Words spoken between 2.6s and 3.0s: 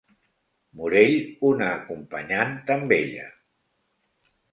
tan